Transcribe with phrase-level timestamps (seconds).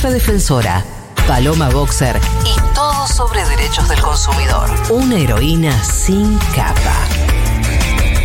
[0.00, 0.82] Jefa defensora,
[1.28, 2.16] Paloma Boxer
[2.46, 4.70] y todo sobre derechos del consumidor.
[4.88, 6.94] Una heroína sin capa.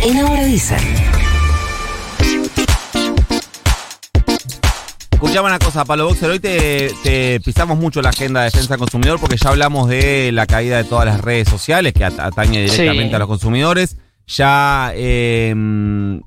[0.02, 0.78] En Ahora Dicen.
[5.10, 8.78] Escuchame una cosa, Palo Boxer, hoy te, te pisamos mucho la agenda de defensa del
[8.78, 12.62] consumidor porque ya hablamos de la caída de todas las redes sociales que at- atañe
[12.62, 13.14] directamente Sí.
[13.14, 13.96] a los consumidores.
[14.28, 15.54] Ya eh,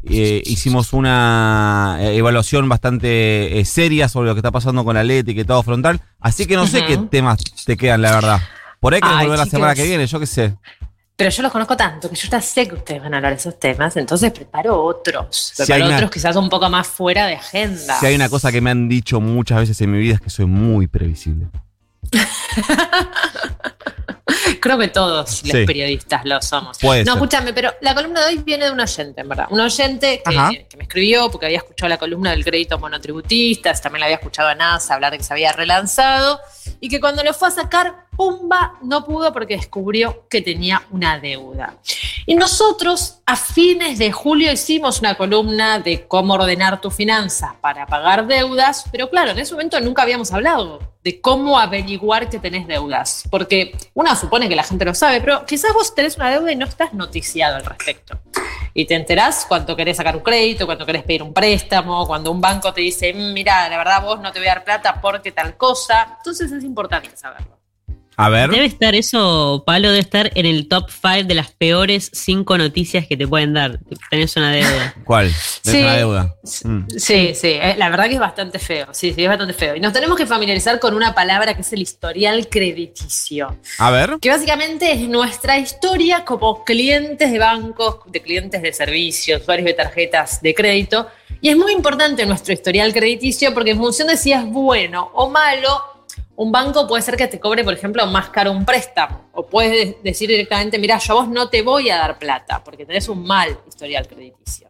[0.10, 5.04] eh, hicimos una eh, evaluación bastante eh, seria sobre lo que está pasando con la
[5.04, 6.00] ley de etiquetado frontal.
[6.22, 8.40] Así que no sé qué temas te quedan, la verdad.
[8.80, 10.56] Por ahí que volver la semana que viene, yo qué sé.
[11.18, 13.40] Pero yo los conozco tanto que yo ya sé que ustedes van a hablar de
[13.40, 15.52] esos temas, entonces preparo otros.
[15.54, 18.00] Si Preparo una- otros quizás un poco más fuera de agenda.
[18.00, 20.30] Si hay una cosa que me han dicho muchas veces en mi vida es que
[20.30, 21.48] soy muy previsible.
[24.60, 25.52] Creo que todos Sí.
[25.52, 26.78] los periodistas lo somos.
[26.80, 27.18] Puede no, ser.
[27.18, 29.48] escúchame, pero la columna de hoy viene de un oyente, en verdad.
[29.50, 34.02] Un oyente que, que me escribió porque había escuchado la columna del crédito monotributista, también
[34.02, 36.40] la había escuchado a NASA hablar de que se había relanzado
[36.80, 41.18] y que cuando lo fue a sacar, pumba, no pudo porque descubrió que tenía una
[41.20, 41.76] deuda.
[42.26, 47.86] Y nosotros a fines de julio hicimos una columna de cómo ordenar tu finanza para
[47.86, 52.68] pagar deudas, pero claro, en ese momento nunca habíamos hablado de cómo averiguar que tenés
[52.68, 56.52] deudas, porque uno supone que la gente lo sabe, pero quizás vos tenés una deuda
[56.52, 58.20] y no estás noticiado al respecto.
[58.74, 62.42] Y te enterás cuando querés sacar un crédito, cuando querés pedir un préstamo, cuando un
[62.42, 65.32] banco te dice, "Mm, mira, la verdad vos no te voy a dar plata porque
[65.32, 66.18] tal cosa.
[66.18, 67.60] Entonces es importante saberlo.
[68.22, 68.50] A ver.
[68.50, 73.08] Debe estar eso, Palo, debe estar en el top 5 de las peores cinco noticias
[73.08, 73.80] que te pueden dar.
[74.10, 74.94] Tenés una deuda.
[75.06, 75.28] ¿Cuál?
[75.64, 75.80] De Sí.
[75.80, 76.36] una deuda.
[76.66, 76.80] Mm.
[76.98, 78.88] Sí, sí, eh, la verdad que es bastante feo.
[78.92, 79.74] Sí, sí, es bastante feo.
[79.74, 83.58] Y nos tenemos que familiarizar con una palabra que es el historial crediticio.
[83.78, 84.18] A ver.
[84.20, 89.74] que básicamente es nuestra historia como clientes de bancos, de clientes de servicios, usuarios de
[89.76, 91.08] tarjetas de crédito.
[91.42, 95.30] Y es muy importante nuestro historial crediticio porque en función de si es bueno o
[95.30, 95.99] malo,
[96.42, 99.26] un banco puede ser que te cobre, por ejemplo, más caro un préstamo.
[99.34, 102.86] O puedes decir directamente, mira, yo a vos no te voy a dar plata porque
[102.86, 104.70] tenés un mal historial crediticio.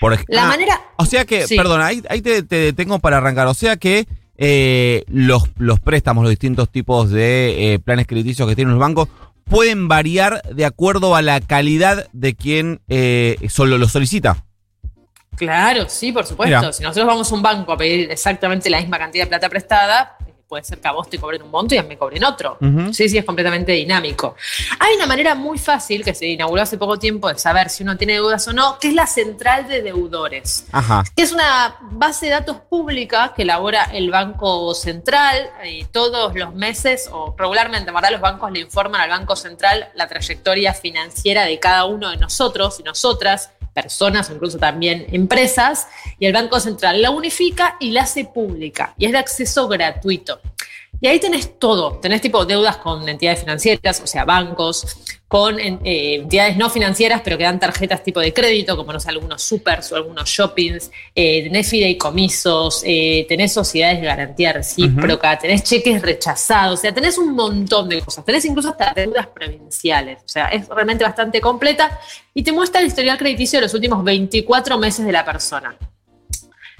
[0.00, 0.80] Por ej- La Ah, manera...
[0.96, 1.56] O sea que, Sí.
[1.56, 3.46] perdón, ahí, ahí te, te detengo para arrancar.
[3.46, 4.06] O sea que
[4.38, 9.08] eh, los, los préstamos, los distintos tipos de eh, planes crediticios que tienen los bancos,
[9.44, 14.44] pueden variar de acuerdo a la calidad de quien eh, solo lo solicita.
[15.36, 16.58] Claro, sí, por supuesto.
[16.58, 16.72] Mira.
[16.72, 20.16] Si nosotros vamos a un banco a pedir exactamente la misma cantidad de plata prestada,
[20.48, 22.58] puede ser que a vos te cobren un monto y a mí me cobren otro.
[22.92, 24.36] Sí, sí, es completamente dinámico.
[24.78, 27.96] Hay una manera muy fácil que se inauguró hace poco tiempo de saber si uno
[27.96, 31.04] tiene deudas o no, que es la central de deudores Ajá.
[31.14, 36.54] que es una base de datos pública que elabora el Banco Central y todos los
[36.54, 41.44] meses o regularmente, en verdad, los bancos le informan al Banco Central la trayectoria financiera
[41.44, 45.86] de cada uno de nosotros y nosotras, personas o incluso también empresas,
[46.18, 50.40] y el Banco Central la unifica y la hace pública y es de acceso gratuito.
[50.98, 54.96] Y ahí tenés todo, tenés tipo deudas con entidades financieras, o sea, bancos,
[55.28, 55.74] con eh,
[56.14, 59.90] entidades no financieras, pero que dan tarjetas tipo de crédito, como no sé, algunos supers
[59.90, 66.78] o algunos shoppings, eh, tenés fideicomisos, eh, tenés sociedades de garantía recíproca, tenés cheques rechazados,
[66.78, 70.68] o sea, tenés un montón de cosas, tenés incluso hasta deudas provinciales, o sea, es
[70.68, 71.98] realmente bastante completa
[72.32, 75.76] y te muestra el historial crediticio de los últimos 24 meses de la persona.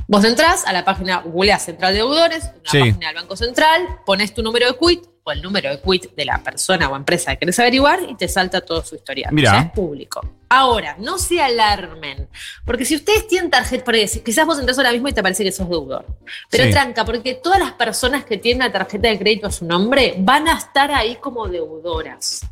[0.06, 2.78] Vos entrás a la página Google Central de Deudores, una Sí.
[2.78, 6.24] página del Banco Central, pones tu número de quit o el número de quit de
[6.24, 9.34] la persona o empresa que querés averiguar y te salta todo su historial.
[9.34, 10.20] O sea, es público.
[10.48, 12.28] Ahora, no se alarmen,
[12.64, 13.90] porque si ustedes tienen tarjeta,
[14.24, 16.06] quizás vos entras ahora mismo y te parece que sos deudor.
[16.48, 16.70] Pero Sí.
[16.70, 20.46] tranca, porque todas las personas que tienen una tarjeta de crédito a su nombre van
[20.46, 22.46] a estar ahí como deudoras.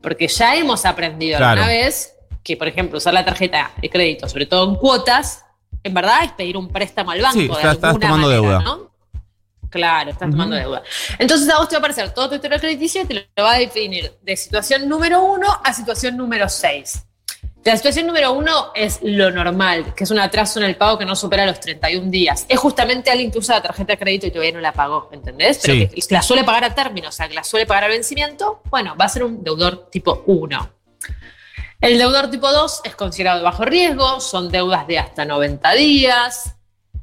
[0.00, 1.62] Porque ya hemos aprendido Claro.
[1.62, 5.44] alguna vez que, por ejemplo, usar la tarjeta de crédito, sobre todo en cuotas,
[5.82, 8.42] en verdad es pedir un préstamo al banco Sí, de estás- estás alguna tomando manera,
[8.42, 8.60] deuda.
[8.62, 8.91] ¿no?
[9.72, 10.82] Claro, estás tomando deuda.
[11.18, 13.54] Entonces a vos te va a aparecer todo tu historial crediticio y te lo va
[13.54, 17.06] a definir de situación número uno a situación número seis.
[17.64, 21.04] La situación número uno es lo normal, que es un atraso en el pago que
[21.06, 22.44] no supera los 31 días.
[22.48, 25.60] Es justamente alguien que usa la tarjeta de crédito y todavía no la pagó, ¿entendés?
[25.62, 25.88] Pero Sí.
[25.88, 28.94] que la suele pagar a término, o sea, que la suele pagar al vencimiento, bueno,
[29.00, 30.70] va a ser un deudor tipo 1.
[31.80, 36.56] El deudor tipo 2 es considerado de bajo riesgo, son deudas de hasta 90 días.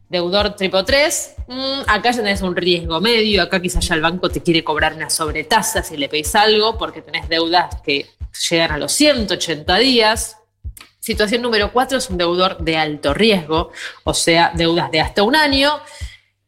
[0.10, 4.30] Deudor tipo 3, mm, acá ya tenés un riesgo medio, acá quizás ya el banco
[4.30, 8.08] te quiere cobrar una sobretasa si le pedís algo, porque tenés deudas que
[8.50, 10.38] llegan a los 180 días.
[11.00, 13.72] Situación número 4 es un deudor de alto riesgo,
[14.04, 15.80] o sea, deudas de hasta un año.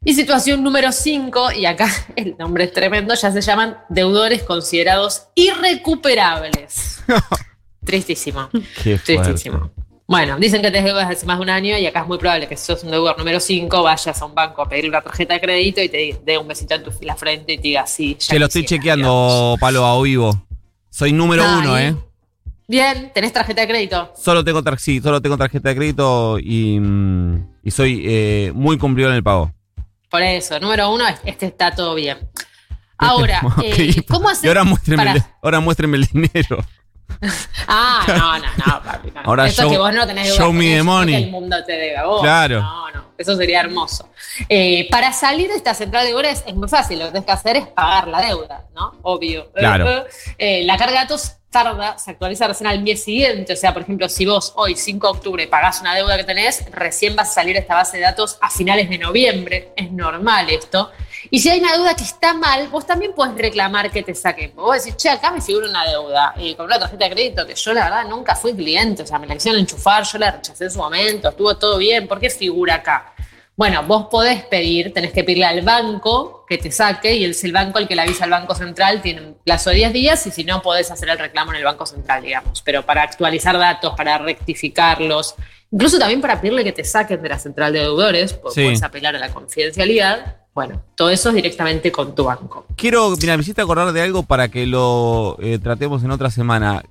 [0.04, 5.28] Y situación número 5, y acá el nombre es tremendo, ya se llaman deudores considerados
[5.36, 7.04] irrecuperables.
[7.86, 8.50] Tristísimo.
[8.82, 8.98] Qué.
[8.98, 9.72] Tristísimo.
[10.12, 12.46] Bueno, dicen que tenés deudas hace más de un año y acá es muy probable
[12.46, 15.36] que si sos un deudor número 5 vayas a un banco a pedir una tarjeta
[15.36, 18.18] de crédito y te dé un besito en tu, la frente y te diga sí.
[18.20, 20.46] Ya que lo estoy chequeando, Palo, a vivo.
[20.90, 21.96] Soy número uno, ¿eh?
[22.68, 24.12] Bien, ¿tenés tarjeta de crédito?
[24.18, 29.08] Solo tengo, sí, solo tengo tarjeta de crédito y, mm, y soy eh, muy cumplido
[29.08, 29.54] en el pago.
[30.10, 32.18] Por eso, número uno, este está todo bien.
[32.98, 34.44] Ahora, eh, ¿cómo hacer?
[34.44, 36.66] Y ahora muéstrenme, ahora muéstrenme el dinero.
[37.68, 39.14] ah, no, no, no, papi.
[39.24, 41.16] Ahora Eso que vos no tenés show me the money.
[41.16, 42.22] Que el mundo te debe vos.
[42.22, 42.62] Claro.
[42.62, 44.10] No, no, eso sería hermoso.
[44.50, 47.00] Eh, para salir de esta central de deudas es muy fácil.
[47.00, 48.94] Lo que tienes que hacer es pagar la deuda, ¿no?
[49.04, 49.52] Obvio.
[49.52, 50.06] Claro.
[50.38, 53.54] Eh, la carga de datos tarda, se actualiza recién al mes siguiente.
[53.54, 56.66] O sea, por ejemplo, si vos hoy, 5 de octubre, pagás una deuda que tenés,
[56.72, 59.72] recién vas a salir esta base de datos a finales de noviembre.
[59.76, 60.92] Es normal esto.
[61.34, 64.54] Y si hay una deuda que está mal, vos también puedes reclamar que te saquen.
[64.54, 67.56] Vos decís, che, acá me figura una deuda y con una tarjeta de crédito que
[67.56, 70.66] yo la verdad nunca fui cliente, o sea, me la quisieron enchufar, yo la rechacé
[70.66, 73.16] en su momento, estuvo todo bien, ¿por qué figura acá?
[73.56, 77.54] Bueno, vos podés pedir, tenés que pedirle al banco que te saque y es el
[77.54, 80.32] banco el que le avisa al Banco Central, tiene un plazo de 10 días y
[80.32, 82.62] si no podés hacer el reclamo en el Banco Central, digamos.
[82.62, 85.36] Pero para actualizar datos, para rectificarlos,
[85.72, 89.20] incluso también para pedirle que te saquen de la central de deudores, podés apelar a
[89.20, 90.41] la confidencialidad.
[90.54, 92.66] Bueno, todo eso es directamente con tu banco.
[92.76, 96.84] Quiero, mira, me hiciste acordar de algo para que lo eh, tratemos en otra semana.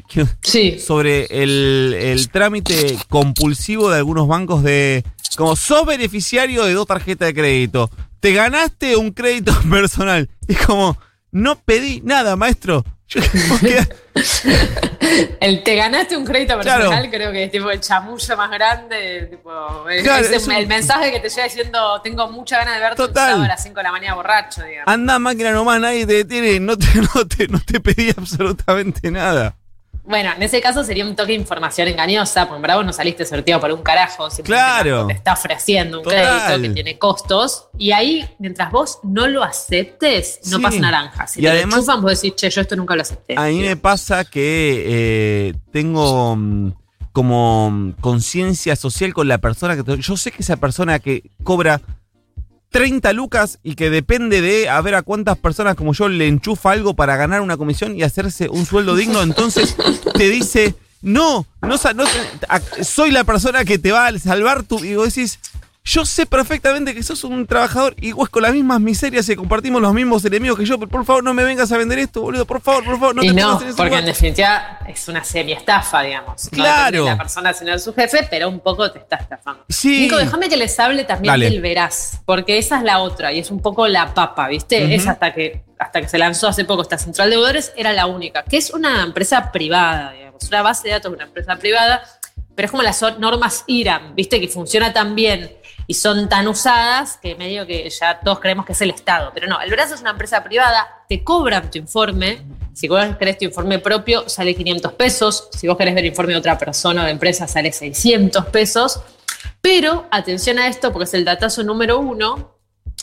[0.43, 0.79] Sí.
[0.79, 5.05] Sobre el, el, trámite compulsivo de algunos bancos de.
[5.37, 7.91] Como sos beneficiario de dos tarjetas de crédito.
[8.21, 10.31] Te ganaste un crédito personal.
[10.49, 10.97] Es como,
[11.31, 12.83] no pedí nada, maestro.
[15.41, 19.27] El te ganaste un crédito personal, creo que es tipo el chamullo más grande.
[19.31, 23.43] Tipo, el mensaje que te llega diciendo: Tengo mucha ganas de verte Total.
[23.45, 24.63] a las 5 de la mañana borracho.
[24.63, 24.93] Digamos.
[24.93, 26.61] Anda máquina nomás, nadie te detiene.
[26.61, 29.57] No te, no, te, no te pedí absolutamente nada.
[30.11, 32.93] Bueno, en ese caso sería un toque de información engañosa, porque en verdad vos no
[32.93, 34.29] saliste sorteado por un carajo.
[34.43, 35.07] Claro.
[35.07, 37.69] Te está ofreciendo un crédito que tiene costos.
[37.79, 41.29] Y ahí, mientras vos no lo aceptes, no pasa naranja.
[41.29, 43.37] Si y te además, enchufan, vos decís, che, yo esto nunca lo acepté.
[43.39, 46.73] A mí me pasa que eh, tengo mm,
[47.13, 49.97] como mm, conciencia social con la persona que...
[49.99, 51.81] Yo sé que esa persona que cobra
[52.71, 56.73] 30 lucas y que depende de a ver a cuántas personas como yo le enchufa
[56.73, 59.77] algo para ganar una comisión y hacerse un sueldo digno, entonces
[60.15, 62.05] te dice, no, no, no
[62.83, 64.85] soy la persona que te va a salvar tu...
[64.85, 65.39] Y vos decís,
[65.91, 69.83] yo sé perfectamente que sos un trabajador y vos con las mismas miserias y compartimos
[69.83, 72.47] los mismos enemigos que yo, pero por favor no me vengas a vender esto, boludo,
[72.47, 76.49] por favor, por favor, no y no, porque en definitiva es una semi-estafa, digamos.
[76.51, 77.07] Claro.
[77.07, 79.65] la persona sino su jefe, pero un poco te está estafando.
[79.69, 80.03] Sí.
[80.03, 83.51] Nico, déjame que les hable también del Verás, porque esa es la otra y es
[83.51, 84.95] un poco la papa, ¿viste?
[84.95, 88.07] Es hasta que, hasta que se lanzó hace poco esta central de deudores, era la
[88.07, 92.01] única, que es una empresa privada, digamos, una base de datos de una empresa privada,
[92.55, 94.41] pero es como las normas IRAM, ¿viste?
[94.41, 95.51] Que funciona tan bien
[95.91, 99.33] y son tan usadas que medio que ya todos creemos que es el Estado.
[99.35, 102.43] Pero no, el brazo es una empresa privada, te cobran tu informe.
[102.75, 105.49] Si vos querés tu informe propio, sale 500 pesos.
[105.51, 109.01] Si vos querés ver informe de otra persona o de empresa, sale 600 pesos.
[109.61, 112.57] Pero atención a esto, porque es el datazo número uno.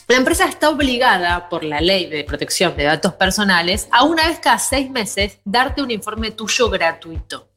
[0.06, 4.38] La empresa está obligada por la ley de protección de datos personales a una vez
[4.38, 7.50] cada seis meses darte un informe tuyo gratuito.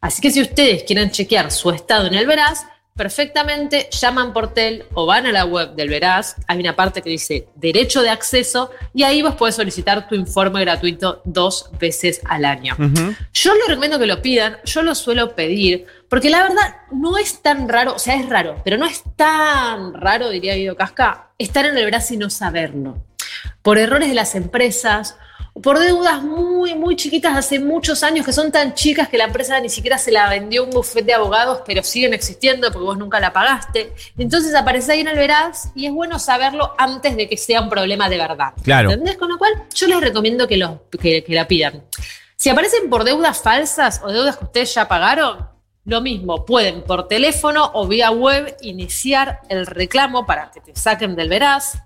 [0.00, 2.64] Así que si ustedes quieren chequear su estado en el Veraz,
[2.98, 7.08] perfectamente llaman por tel o van a la web del Veraz, hay una parte que
[7.08, 12.44] dice derecho de acceso y ahí vos podés solicitar tu informe gratuito dos veces al
[12.44, 12.76] año.
[13.32, 17.40] Yo lo recomiendo que lo pidan, yo lo suelo pedir, porque la verdad no es
[17.40, 21.64] tan raro, o sea, es raro, pero no es tan raro, diría Guido Casca, estar
[21.64, 22.98] en el Veraz y no saberlo.
[23.62, 25.16] Por errores de las empresas
[25.62, 29.58] por deudas muy, muy chiquitas hace muchos años, que son tan chicas que la empresa
[29.60, 33.20] ni siquiera se la vendió un bufete de abogados, pero siguen existiendo porque vos nunca
[33.20, 33.92] la pagaste.
[34.16, 37.68] Entonces aparece ahí en el Veraz y es bueno saberlo antes de que sea un
[37.68, 38.52] problema de verdad.
[38.62, 38.90] Claro.
[38.90, 39.16] ¿Entendés?
[39.16, 41.84] Con lo cual, yo les recomiendo que, lo, que, que la pidan.
[42.36, 45.48] Si aparecen por deudas falsas o deudas que ustedes ya pagaron,
[45.84, 51.16] lo mismo, pueden por teléfono o vía web iniciar el reclamo para que te saquen
[51.16, 51.78] del Veraz.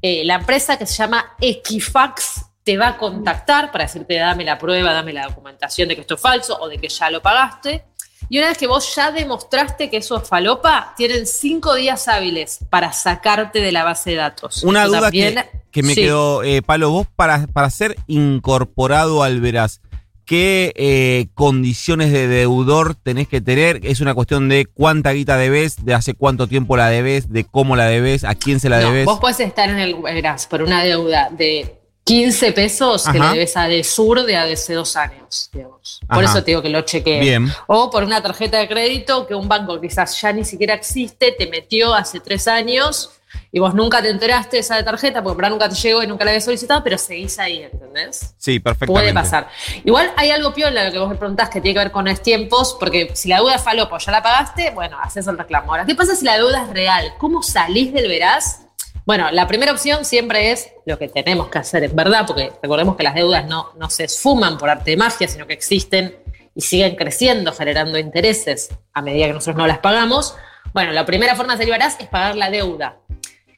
[0.00, 4.58] Eh, la empresa que se llama Equifax te va a contactar para decirte dame la
[4.58, 7.82] prueba, dame la documentación de que esto es falso o de que ya lo pagaste.
[8.28, 12.58] Y una vez que vos ya demostraste que eso es falopa, tienen cinco días hábiles
[12.68, 14.62] para sacarte de la base de datos.
[14.64, 19.80] Una duda que, me quedó, eh, Palo, vos para, para ser incorporado al Veraz,
[20.26, 23.80] ¿qué eh, condiciones de deudor tenés que tener?
[23.82, 27.76] Es una cuestión de cuánta guita debes, de hace cuánto tiempo la debes, de cómo
[27.76, 29.06] la debes, a quién se la debes.
[29.06, 31.77] Vos podés estar en el Veraz por una deuda de
[32.08, 36.00] 15 pesos que le debes a de Sur de hace dos años, digamos.
[36.08, 36.32] Por Ajá.
[36.32, 37.20] eso te digo que lo chequeé.
[37.20, 37.52] Bien.
[37.66, 41.46] O por una tarjeta de crédito que un banco quizás ya ni siquiera existe, te
[41.48, 43.10] metió hace tres años
[43.52, 46.06] y vos nunca te enteraste de esa tarjeta porque por ahí nunca te llegó y
[46.06, 48.34] nunca la habías solicitado, pero seguís ahí, ¿entendés?
[48.38, 49.12] Sí, perfectamente.
[49.12, 49.48] Puede pasar.
[49.84, 52.22] Igual hay algo piola lo que vos me preguntás que tiene que ver con los
[52.22, 55.72] tiempos, porque si la deuda es falopo, ya la pagaste, bueno, haces el reclamo.
[55.72, 57.12] Ahora, ¿qué pasa si la deuda es real?
[57.18, 58.67] ¿Cómo salís del veraz?
[59.08, 62.94] Bueno, la primera opción siempre es lo que tenemos que hacer, en verdad, porque recordemos
[62.94, 66.14] que las deudas no, no se esfuman por arte de magia, sino que existen
[66.54, 70.36] y siguen creciendo, generando intereses a medida que nosotros no las pagamos.
[70.74, 72.98] Bueno, la primera forma de salir veraz es pagar la deuda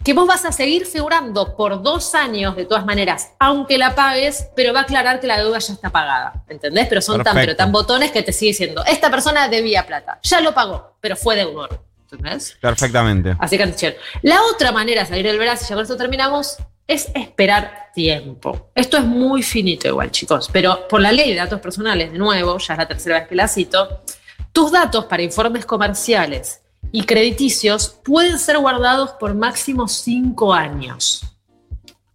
[0.04, 4.48] que vos vas a seguir figurando por dos años de todas maneras, aunque la pagues,
[4.54, 6.86] pero va a aclarar que la deuda ya está pagada, ¿entendés?
[6.88, 7.40] Pero son tan, Perfecto.
[7.40, 11.16] pero tan botones que te sigue diciendo, esta persona debía plata, ya lo pagó, pero
[11.16, 12.56] fue deudor, ¿entendés?
[12.60, 13.36] Perfectamente.
[13.38, 13.94] Así que atención.
[14.22, 18.70] La otra manera de salir del veraz, y ya con esto terminamos, es esperar tiempo.
[18.74, 22.58] Esto es muy finito igual, chicos, pero por la ley de datos personales, de nuevo,
[22.58, 24.02] ya es la tercera vez que la cito,
[24.52, 26.62] tus datos para informes comerciales
[26.92, 31.22] y crediticios pueden ser guardados por máximo cinco años.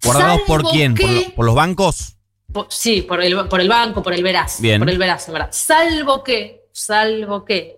[0.04, 0.94] ¿Guardados por quién?
[0.96, 2.12] ¿Por, lo- por los bancos?
[2.52, 4.60] por- sí, por el, por el banco, por el veraz.
[4.62, 4.80] Bien.
[4.80, 5.50] Por el veraz, verdad.
[5.52, 7.75] Salvo que, salvo que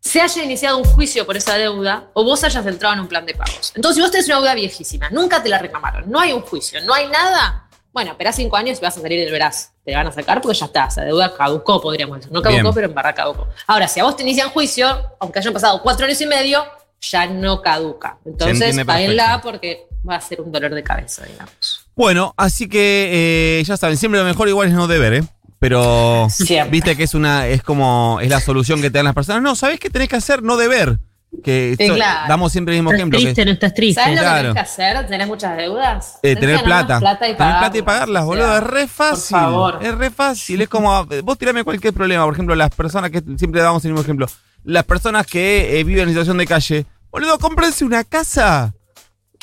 [0.00, 3.26] se haya iniciado un juicio por esa deuda o vos hayas entrado en un plan
[3.26, 3.72] de pagos.
[3.74, 6.80] Entonces, si vos tenés una deuda viejísima, nunca te la reclamaron, no hay un juicio,
[6.84, 9.72] no hay nada, bueno, esperá cinco años y vas a salir del veraz.
[9.84, 12.32] Te van a sacar porque ya está, esa deuda caducó, podríamos decir.
[12.32, 12.74] No caducó, Bien.
[12.74, 13.48] pero en barra caducó.
[13.66, 16.64] Ahora, si a vos te inician juicio, aunque hayan pasado cuatro años y medio,
[17.00, 18.18] ya no caduca.
[18.24, 21.86] Entonces, páguenla porque va a ser un dolor de cabeza, digamos.
[21.96, 25.22] Bueno, así que eh, ya saben, siempre lo mejor igual es no deber, ¿eh?
[25.60, 26.70] Pero Siempre.
[26.70, 29.42] viste que es una, es como, es la solución que te dan las personas.
[29.42, 30.42] No, ¿sabés qué tenés que hacer?
[30.42, 30.98] No deber.
[31.44, 32.28] Que Sí, esto- claro.
[32.28, 33.18] damos siempre el mismo Estás ejemplo.
[33.18, 34.00] que- triste, no estás triste.
[34.02, 34.36] ¿Sabes lo Claro.
[34.36, 35.06] que tenés que hacer?
[35.06, 36.14] ¿Tenés muchas deudas?
[36.16, 36.98] Eh, Tenés tener que plata.
[36.98, 38.24] plata y tener plata y pagarlas.
[38.24, 38.46] boludo.
[38.48, 39.36] sea, es re fácil.
[39.36, 39.78] Por favor.
[39.82, 40.60] Es re fácil.
[40.62, 42.24] Es como, vos tirame cualquier problema.
[42.24, 44.26] Por ejemplo, las personas que siempre damos el mismo ejemplo.
[44.64, 46.86] Las personas que eh, viven en situación de calle.
[47.12, 48.74] Boludo, cómprense una casa.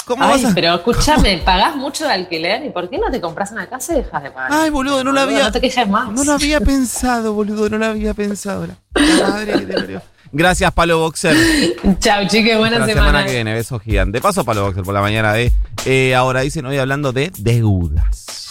[0.07, 0.55] ¿Cómo Ay, vas a.?
[0.55, 2.63] pero escúchame, ¿pagás mucho de alquiler?
[2.65, 4.51] ¿Y por qué no te compras una casa y dejas de pagar?
[4.53, 5.43] Ay, boludo, no lo había.
[5.43, 6.09] No te quejes más.
[6.11, 7.69] No lo había pensado, boludo.
[7.69, 8.65] No lo había pensado.
[8.65, 10.01] La madre que te parió.
[10.31, 11.35] Gracias, Palo Boxer.
[11.99, 13.07] Chao, chiques, buena la semana.
[13.07, 14.19] semana que viene, beso gigante.
[14.21, 15.51] Paso Palo Boxer por la mañana de.
[15.85, 18.47] eh, ahora dicen hoy hablando de deudas.